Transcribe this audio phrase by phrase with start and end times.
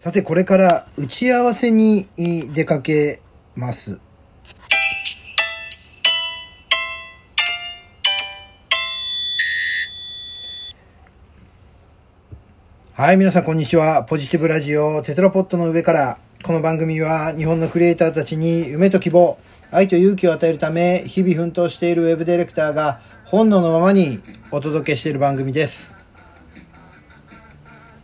[0.00, 2.06] さて、これから打ち合わせに
[2.54, 3.18] 出かけ
[3.56, 3.98] ます。
[12.92, 14.04] はい、皆さんこんにちは。
[14.04, 16.18] ポジティブラジオテトラポットの上から。
[16.44, 19.36] この番組は日本のクリエイターたちに夢と希望、
[19.72, 24.20] 愛と勇気を与えるため、日々奮闘しているウェブディレクターが本能のままに
[24.52, 25.96] お届けしている番組です。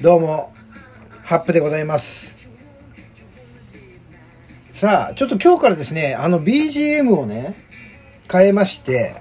[0.00, 0.52] どうも、
[1.30, 2.48] ハップでございます。
[4.72, 7.54] さあ、ちょっと今日からですね、あの BGM をね、
[8.28, 9.14] 変えまして、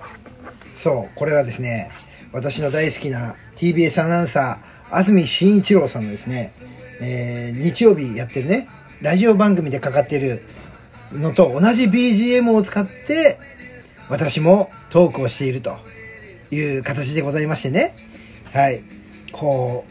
[0.76, 1.92] そう、これはですね、
[2.32, 6.52] 私の大好きな TBS アナウンサー、安住紳一郎さんのですね、
[7.00, 8.68] えー日曜日やってるね、
[9.04, 10.42] ラジオ番組でかかってる
[11.14, 13.38] のと同じ BGM を使って、
[14.10, 15.78] 私もトークをしていると
[16.50, 17.96] いう形でございましてね。
[18.52, 18.82] はい。
[19.32, 19.86] こ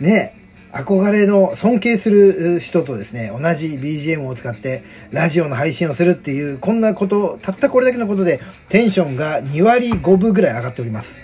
[0.00, 0.41] う、ね、
[0.72, 11.20] 憧れの尊敬する人とですね、同じ BGM を使ってラジオの配信をするっていう、こんなこと、たったこれだけのことでテンションが2割5分ぐらい上がっております。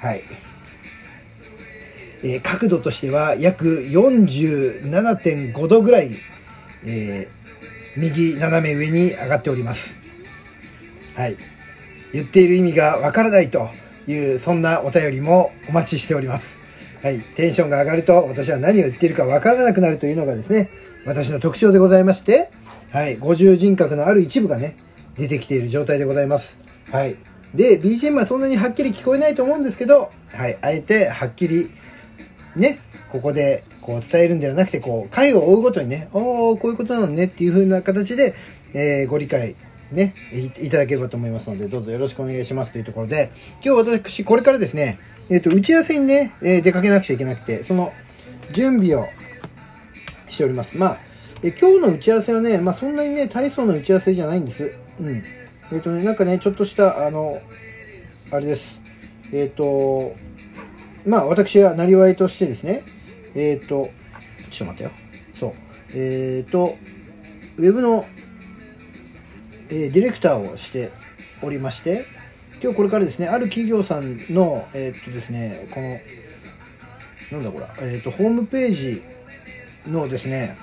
[0.00, 0.22] はい。
[2.24, 6.10] えー角度としては約47.5度ぐらい、
[6.84, 7.44] えー
[7.96, 9.96] 右斜め上に上がっております。
[11.14, 11.36] はい。
[12.12, 13.68] 言っている意味がわからないと
[14.08, 16.63] いう、そんなお便りもお待ちしております。
[17.04, 17.20] はい。
[17.20, 20.70] テンションが上がると、私は何を言っているかわからなくなるというのがですね、
[21.04, 22.48] 私の特徴でございまして、
[22.92, 23.18] はい。
[23.18, 24.74] 五重人格のある一部がね、
[25.14, 26.58] 出てきている状態でございます。
[26.90, 27.16] はい。
[27.54, 30.56] で、BGM はそんなにはっきり聞こえないと思うんですけど、はい。
[30.62, 31.68] あえてはっきり
[32.56, 32.78] ね、
[33.12, 38.34] ここでこう伝えるんではなくて、こう、回を追うごとにね、おー、こういうことなのねっていう風な形で、
[38.72, 39.54] えーご理解
[39.94, 40.14] ね、
[40.60, 43.30] いただければと思いますので、どうぞよろしくお願いしますというところで、
[43.64, 44.98] 今日私、これからですね、
[45.30, 47.92] えっ、と、打ち合わせにね、えー出かけなくちゃいけなくて、その、
[48.52, 49.06] 準備を
[50.28, 50.76] しております。
[50.76, 50.98] まあ、
[51.42, 54.72] え今日の打ち合わせはね、まあそんなにね、大層な打ち合わせじゃないんです。
[55.00, 55.22] うん。
[55.72, 57.40] えっ、とね、なんかね、ちょっとした、あの、
[58.30, 58.82] あれです。
[59.32, 60.14] えっ、と、
[61.06, 62.82] まあ私はなりわいとしてですね、
[63.34, 63.90] えっ、と、
[64.50, 64.90] ちょっと待ってよ。
[65.34, 65.52] そう。
[65.94, 66.76] えっ、と、
[67.58, 68.06] ウェブの、
[69.70, 70.90] えーディレクターをして
[71.42, 72.06] おりまして、
[72.62, 76.00] 今日これからですね、ある企業さんの、えっ、とですね、この、
[77.32, 79.02] なんだこれ、えっ、と、ホームページ
[79.86, 80.56] のですね、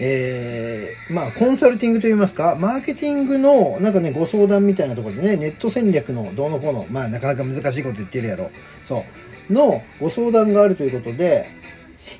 [0.00, 8.50] えーまあ、コンサルティングといいますか、マーケティングの、なんかね、ご相談みたいなところでね、ネット戦略のどうのこうの、まあ、なかなか難しいこと言ってるやろ。
[8.86, 9.04] そ
[9.50, 9.52] う。
[9.52, 11.46] のご相談があるということで、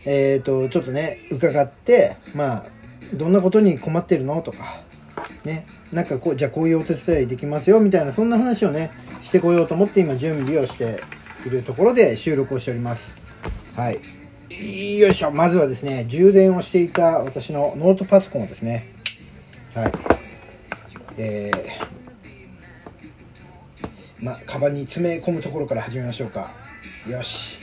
[0.04, 2.64] えっ、と、ちょっとね、伺って、まあ、
[3.14, 4.42] どんなことに困ってるの？
[4.42, 4.80] とか、
[5.44, 8.90] ね、なんかこう、じゃあこういうお手伝いできますよ、みたいな、そんな話をね、
[9.22, 11.00] してこようと思って今準備をして
[11.46, 13.14] いるところで収録をしております。
[13.76, 13.98] はい。
[14.98, 15.30] よいしょ。
[15.30, 18.92] まずはですね、充電をしていた私のノートパソコンをですね、
[19.74, 19.92] はい。
[21.16, 26.50] えー、まあ、カバンに詰め込むところから始めましょうか。
[27.08, 27.58] よし。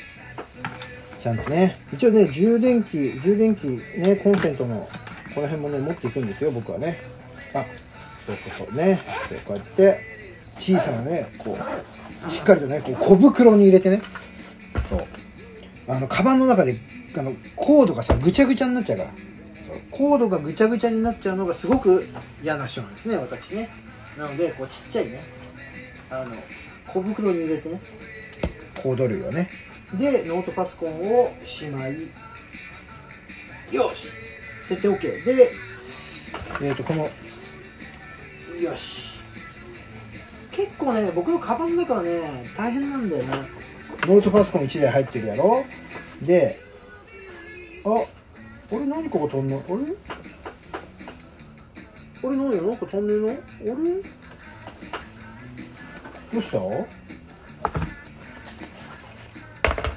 [1.22, 4.88] ちゃんとね、一応ね、充電器、充電器、ね、コンセントの、
[5.34, 7.15] この辺もね、持っていくんですよ、僕はね。
[7.56, 7.66] あ、
[8.26, 9.00] そうそうそうね。
[9.30, 10.00] でこうやって、
[10.60, 11.58] 小さなね、こ
[12.28, 14.02] う、しっかりとね、こう小袋に入れてね、
[14.90, 15.06] そう。
[15.88, 16.76] あの、カバンの中で、
[17.18, 19.12] あの、コードがさ、ぐちゃぐちゃになっちゃうから。
[19.92, 22.08] コードがぐちゃぐちゃになっちゃうのがすごく
[22.44, 23.70] 嫌な人なんですね、私ね。
[24.18, 25.22] なので、こうちっちゃいね、
[26.10, 26.36] あの、
[26.88, 27.80] 小袋に入れてね、
[28.82, 29.50] コード類をね。
[29.94, 31.98] で、ノートパソコンをしまい、
[33.72, 34.08] よし
[34.68, 35.24] 設定 OK。
[35.24, 35.50] で、
[36.62, 37.08] えっ、と、この、
[38.62, 39.20] よし。
[40.52, 43.30] 結構ね、僕のカバンの中はね、大変なんだよね。
[44.08, 45.66] ノートパソコン1台入ってるやろ。
[46.22, 46.60] で、
[47.86, 47.90] あ、
[48.74, 49.58] あれ何かが飛んの？
[49.58, 49.76] あれ
[52.24, 53.30] あれ何やなんか飛んでるの？
[53.30, 53.38] あれ
[56.34, 56.58] どうした？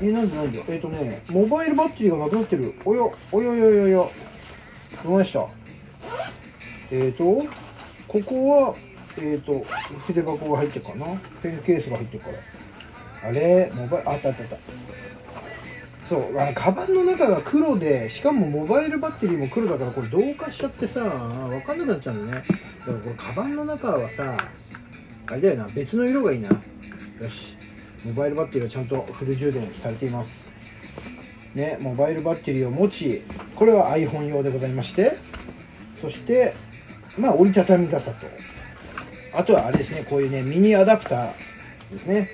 [0.00, 0.64] え、なんでなんで？
[0.68, 2.74] えっ、とね、モバイルバッテリーがなくなってる。
[2.84, 4.10] およ、およよよよ。
[5.04, 5.46] どうでした？
[6.90, 7.44] えっ、と、
[8.08, 8.74] ここは、
[9.18, 9.64] えっ、と、
[10.06, 11.06] 筆箱が入ってるかな？
[11.42, 12.30] ペンケースが入ってるか
[13.22, 13.28] ら。
[13.28, 13.70] あれ？
[13.74, 14.56] モバイル、あったあったあった。
[16.08, 22.48] そう、あの、カバンの中が黒で、しかもモバイルバッテリーも黒だから、これ同化しちゃってさ、わかんなくなっちゃうんだよね。
[22.80, 24.36] だからこれ、カバンの中はさ、
[25.26, 26.48] あれだよな、別の色がいいな。
[26.48, 26.56] よ
[27.28, 27.58] し。
[28.06, 30.30] モバイルバッテリーはちゃんとフル充電されています。
[31.54, 33.22] ね、モバイルバッテリーを持ち、
[33.56, 35.12] これは iPhone 用でございまして、
[36.00, 36.54] そして、
[37.18, 38.26] まあ、折りたたみ傘と、
[39.34, 41.32] あとはあれですね、こういうね、ミニアダプター
[41.92, 42.30] ですね。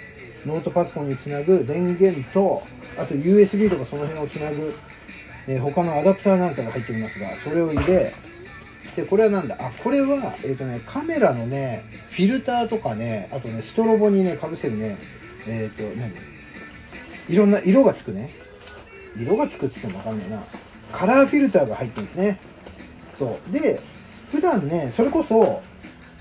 [0.47, 2.63] ノートパソコンにつなぐ電源と、
[2.99, 4.73] あと USB とかその辺をつなぐ
[5.49, 8.13] えー他のアダプターなんかが入っておりますがそれを入れ
[8.97, 9.57] でこれはなんだ？
[9.59, 14.97] あこれは、えーとね、カメラのねフィルターとかねあとねストロボにねかぶせるね
[15.49, 16.13] えっ、と何？
[17.29, 18.31] いろんな色がつくね。
[19.17, 20.43] 色がつくって言ってもわかんないな。
[20.93, 22.39] カラーフィルターが入ってるんですね。
[23.19, 23.53] そう。
[23.53, 23.81] で
[24.31, 25.63] 普段ねそれこそ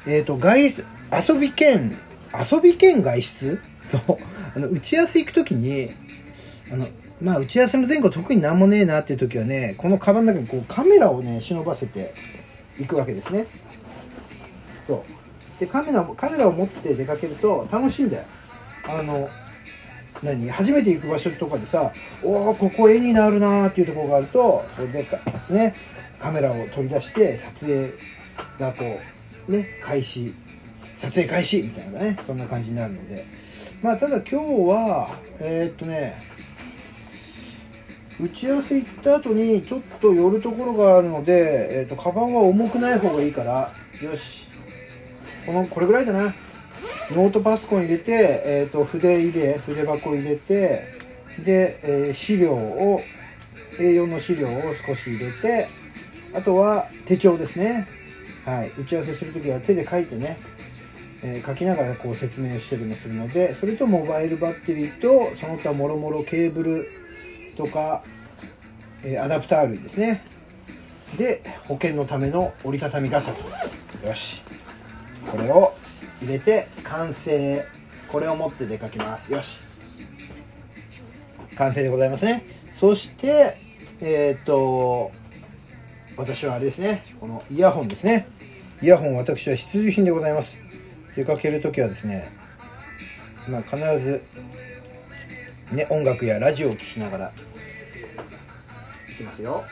[0.06, 1.92] えっ、と外出遊び兼
[2.34, 3.60] 遊び兼外出？
[3.82, 4.18] そう。
[4.56, 5.90] あの打ち合わせ行く時に
[6.72, 6.88] あの
[7.22, 12.14] まあ打ち合わせの前後特になんもねえなっていう時はねこのカバンの中にこうカメラをね忍ばせて
[12.80, 13.46] いくわけですね。
[14.88, 15.06] そ
[15.58, 15.60] う。
[15.60, 18.24] でカメラカメラを持って出かけると楽しいんだよ。
[18.88, 19.30] あの
[20.24, 20.50] 何？
[20.50, 21.92] 初めて行く場所とかでさ
[22.24, 25.76] おおここ絵になるなーっていうところがあるとそれでかね
[26.24, 27.92] カメラを取り出して撮影
[28.58, 28.98] がこ
[29.50, 30.34] うね開始
[30.98, 33.26] 撮影開始みたいなねそんな感じになるので。
[33.82, 36.16] まあただ今日はえーっとね
[38.18, 43.70] 打ち合わせ行った後にちょっと寄るところがあるので、えー、とカバンは重くない方がいいから
[44.02, 44.48] よし。
[45.46, 46.34] このこれぐらいだな。
[47.12, 50.86] ノートパソコン入れて、えー、と筆入れ筆箱入れて
[51.44, 53.02] で、えー資料を
[53.78, 54.52] A4 の資料を
[54.88, 55.68] 少し入れて
[56.34, 57.86] あとは手帳ですね。
[58.46, 58.72] はい。
[58.78, 60.38] 打ち合わせするときは手で書いてね。
[61.24, 66.88] えー書きながらこう説明したりもするのでそれとモバイルバッテリーとその他もろもろケーブル
[67.56, 68.04] とか、
[69.06, 70.22] えーアダプター類ですね。
[71.18, 74.08] で保険のための折りたたみ傘と。
[74.08, 74.42] よし。
[75.32, 75.74] これを
[76.22, 77.64] 入れて完成。
[78.12, 79.32] これを持って出かけます。
[79.32, 79.60] よし。
[81.56, 82.46] 完成でございますね。
[82.76, 83.58] そして
[84.02, 85.12] えっ、と
[86.16, 88.28] 私はあれですねこのイヤホンですね。
[88.82, 90.58] イヤホン私は必需品でございます。
[91.16, 92.30] 出かけるときはですね
[93.48, 94.22] まあ必ず
[95.72, 97.32] ね音楽やラジオを聴きながら
[99.10, 99.64] いきますよ。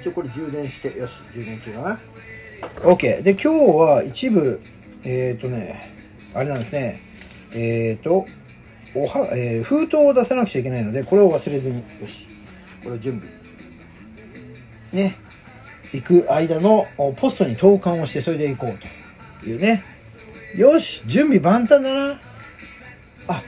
[0.00, 2.00] 一応これ充電してよし充電中だな。
[2.82, 4.60] OK で今日は一部
[5.04, 5.92] えっ、とね
[6.34, 7.00] あれなんですね。
[7.54, 8.26] えっ、と
[8.94, 11.76] おは、えー封筒を出さなくちゃいけないのでこれを忘れずに。
[11.78, 12.26] よし。
[12.82, 13.37] これを準備。
[14.92, 15.16] ね
[15.92, 16.86] 行く間の
[17.16, 18.78] ポストに投函をしてそれで行こう
[19.42, 19.84] というね。
[20.56, 22.20] よし準備万端だな。
[23.28, 23.40] あん？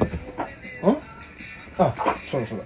[1.79, 1.95] あ
[2.31, 2.65] そうだそうだ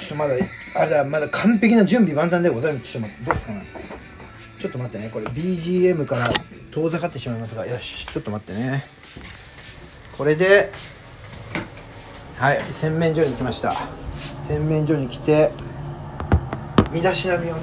[0.00, 0.34] ちょっとまだ
[0.74, 2.92] あれだまだ完璧な準備万端でございます。
[2.92, 3.60] ちょっと待ってどうすかな。
[4.58, 6.32] ちょっと待ってねこれ BGM から
[6.72, 7.64] 遠ざかってしまいますが。
[7.66, 8.86] よしちょっと待ってね。
[10.16, 10.72] これで
[12.36, 13.74] はい洗面所に来ました。
[14.48, 15.52] 洗面所に来て
[16.92, 17.60] 身だしなみをね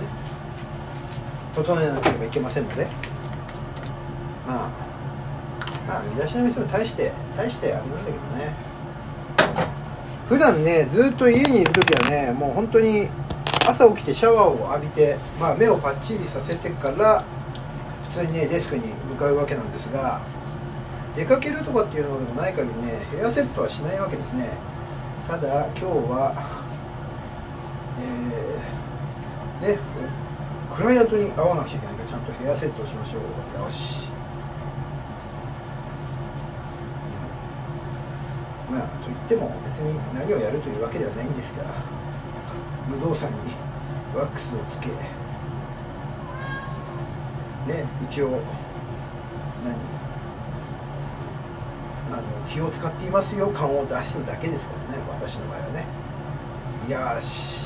[1.56, 2.88] 整えなければいけませんので。
[4.46, 4.70] まあ
[5.88, 8.54] まあ身だしなみする大して大してあれなんだけどね。
[10.28, 13.08] 普段ねずっと家にいる時はねもう本当に
[13.68, 17.24] 朝起きてシャワーを浴びて、まあ、目をパッチリさせてから
[18.10, 20.22] 普通にねデスクに向かうわけなんですが
[21.16, 24.50] 出かけるとかっていうのでもない限りねヘアセットはしないわけですね。
[25.28, 26.34] ただ今日は
[27.98, 28.85] えー、
[29.62, 29.78] ね
[30.76, 33.22] クライアントに会わなくちゃいけないからちゃんとヘアセットしましょう。
[33.64, 34.10] よし。
[38.70, 41.64] まあといっても別に何をやるというわけではないんですが
[42.90, 43.40] 無造作に
[44.16, 44.96] ワックスをつけね
[48.10, 48.42] 一応
[49.64, 49.76] 何
[52.12, 55.86] あの気を使っていますよ感を出すだけですからね私の場合はね。
[56.90, 57.65] よし。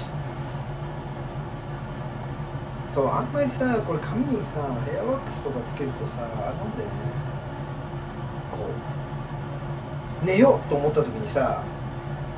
[2.99, 6.95] そうあんまりさこれ髪にさヘアワックスとかつけるとさあれなんだよね。
[8.51, 8.67] こ
[10.21, 11.63] う寝ようと思った時にさ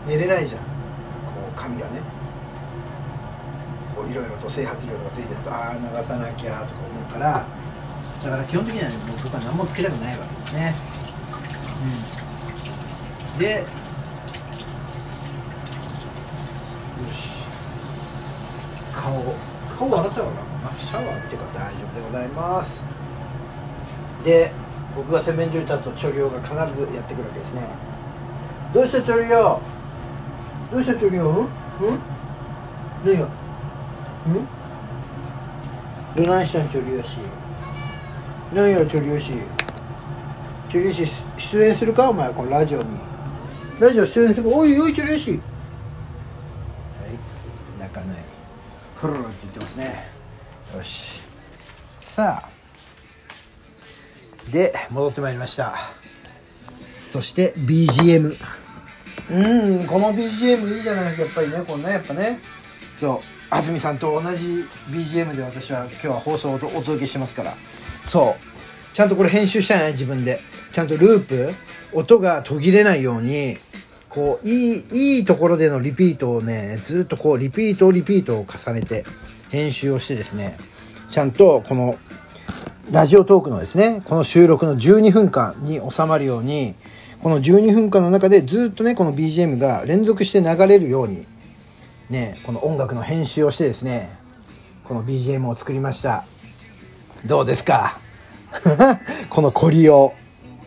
[0.06, 0.62] 寝れないじゃん。
[0.62, 0.68] こ
[1.50, 2.02] う髪がね。
[3.96, 7.44] こういろいろと整髪料とかついてるとああ流さなきゃとか思うから
[8.24, 10.76] だから基本的にはね僕は何もつけたくないわけですね。
[13.34, 13.40] うん。
[13.40, 13.66] でよ
[17.12, 17.42] し。
[18.94, 20.51] 顔顔洗ったのかな
[20.82, 22.82] シャワー浴びてから大丈夫でございます。
[24.26, 24.52] で
[24.96, 26.60] 僕が洗面所に立つとチョリオが必ず
[26.94, 27.62] やってくるわけですね。
[28.74, 29.62] どうしたチョリオ
[30.72, 31.46] どうしたチョリオん？
[31.46, 31.50] ん？
[33.06, 33.26] 何が？
[33.26, 33.30] ん？
[36.16, 37.18] どないしたんチョリオし？
[38.54, 39.32] 何やチョリオし？
[40.70, 41.08] チョリオし
[41.38, 42.10] 出演するか？
[42.10, 42.90] お前このラジオに。
[43.80, 44.56] ラジオ出演するか？
[44.56, 45.32] おいおいチョリオし。
[45.32, 45.40] はい。
[47.80, 48.18] 泣かない
[48.98, 50.11] フルルって言ってますね。
[50.76, 51.22] よし。
[52.00, 52.50] さあ。
[54.52, 55.76] で戻ってまいりました。
[56.86, 58.38] そして BGM
[59.30, 62.40] うんこの BGM いいじゃないですかやっぱりねこのねやっぱね。
[62.96, 63.54] そう。
[63.54, 67.56] 安住さんと同じ BGM で私は今日は放送をお届けしてますから。
[68.06, 68.96] そう。
[68.96, 70.42] ちゃんとこれ編集したんやね自分で。
[70.72, 71.54] ちゃんとループ
[71.94, 73.58] 音が途切れないように
[74.08, 79.06] こういいいいところでのリピートをねずっとこうリピートリピートを重ねて
[79.52, 80.58] 編集をしてですね
[81.12, 81.98] ちゃんとこの
[82.90, 86.76] ラジオトークのですねこの収録の12分間に収まるように
[87.22, 91.26] この12分間の中でずっとねこの BGM が連続して流れるように
[92.10, 94.18] ねこの音楽の編集をしてですね
[94.86, 96.26] この BGM を作りました。
[97.26, 98.00] どうですか？
[99.30, 100.14] この凝りを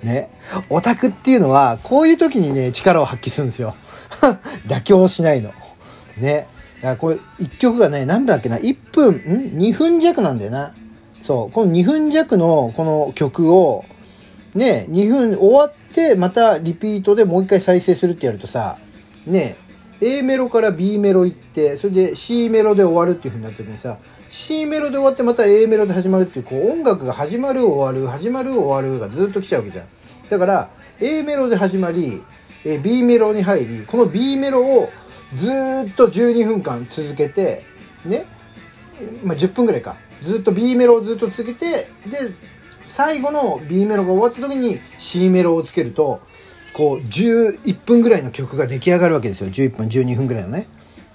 [0.02, 0.30] ね
[0.70, 3.74] オタクっていうのはこういう時にね力を発揮するんですよ。
[4.66, 5.52] 妥協しないの。
[6.16, 6.46] ね。
[6.84, 9.18] だからこれ1曲がね何分だっけな1分ん
[9.56, 10.74] ？2分弱なんだよな。
[11.22, 13.86] そうこの2分弱のこの曲を
[14.54, 18.76] ね2分終わってまたリピートでもう一回再生するってやるとさ
[19.26, 19.56] ね
[20.02, 23.96] A メロから B メロ行ってそれで C メロで終わるっていう風になった時にさ
[24.28, 29.86] C メロで終わってまた A メロで始まるっていうこう音楽が始まる終わる始まる終わるがずっと来ちゃうわけじゃん。
[30.28, 30.68] だから
[31.00, 32.22] A メロで始まり
[32.66, 34.90] え B メロに入りこの B メロを
[35.34, 35.48] ず
[35.90, 37.64] っと12分間続けて
[38.04, 38.26] ね、
[39.22, 39.96] まあ、10分ぐらいか。
[40.22, 42.18] ずっと B メロをずっと続けてで
[42.86, 46.20] 最後の B メロが終わった時に C メロをつけると
[46.72, 49.50] こう11分ぐらいの曲が出来上がるわけですよ。
[49.50, 50.66] 11分12分ぐらいのね。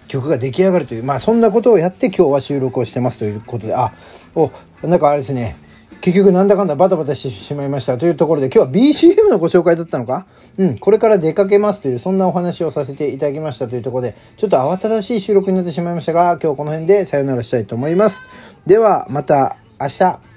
[0.07, 3.93] 曲が出来上がるというまあそんなことをやって今日は収録をしてますということであ
[4.35, 5.55] おなんかあれですね。
[6.01, 10.27] 結局なんだかんだバタバタしてしまいましたというところで今日は BCM のご紹介だったのか？
[10.58, 18.18] うん、これから出かけますというそんなお話をさせていただきましたというところでちょっと慌ただしい収録になってしまいましたが今日この辺でさよならしたいと思います。
[18.65, 20.28] ではまた明日。